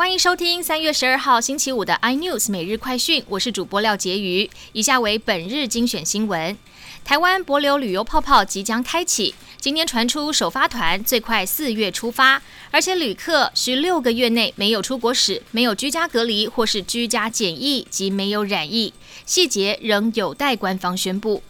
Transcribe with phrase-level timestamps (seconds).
[0.00, 4.48] 欢迎收听三月十二号星期五的 iNews 每日快讯，我是主播廖杰瑜。
[4.72, 6.56] 以下为本日精选新闻：
[7.04, 12.40] 台湾博流旅游泡泡即将开启，今天传出首发团最快四月出发，
[12.70, 18.94] 而且旅客需六个月内没有出国史、没有居家隔离或是居家检疫及没有染疫，
[19.26, 21.42] 细节仍有待官方宣布。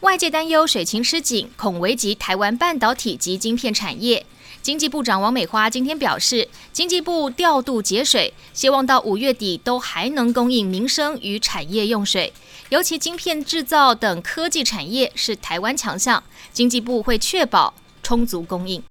[0.00, 4.24] 外界担忧水情吃紧，恐危及台湾半导体及晶片产业。
[4.62, 12.32] 经济部长王美花今天表示，经济部调度节水，希望到五月底都还能供应民生与产业用水。
[12.70, 18.82] 尤其晶片制造等科技产业是台湾强项，经济部会确保充足供应。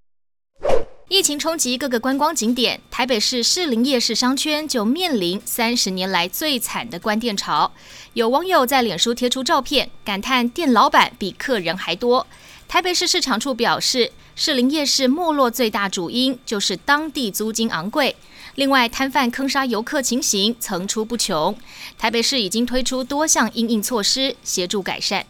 [1.10, 7.72] 疫情冲击各个观光景点，台北市士林夜市商圈就面临三十年来最惨的关店潮。
[8.14, 12.28] 有网友在脸书贴出照片，感叹店老板比客人还多。
[12.68, 18.16] 台北市市场处表示，士林夜市没落最大主因就是当地租金昂贵，
[18.54, 21.58] 另外摊贩坑杀游客情形层出不穷。
[21.98, 25.26] 台北市已经推出多项应应措施，协助改善。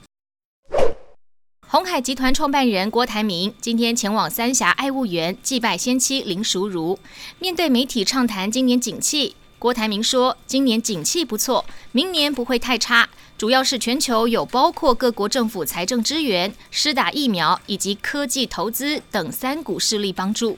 [1.71, 6.97] 红海集团创办人郭台铭今天前往三峡爱物园祭拜先妻林淑如。
[7.37, 20.57] 面对媒体畅谈今年景气，郭台铭说：“今年景气不错，明年不会太差，主要是全球有包括各国政府财政支援、施打疫苗以及科技投资等三股势力帮助。”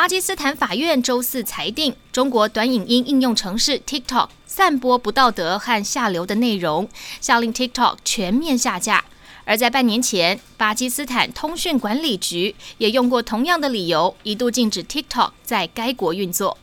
[0.00, 4.30] 巴基斯坦法院周四裁定，中国短影音应用程式 TikTok。
[4.46, 6.88] 散播不道德和下流的内容，
[7.20, 9.04] 下令 TikTok 全面下架。
[9.44, 16.56] 而在半年前，巴基斯坦通讯管理局也用过同样的理由，一度禁止 TikTok 在该国运作。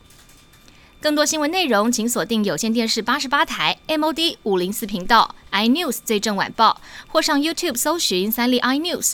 [0.99, 9.13] 更多新闻内容，请锁定有线电视八十八台 MOD 五零四频道 iNews 最正晚报，或上 YouTube 搜寻三立 iNews。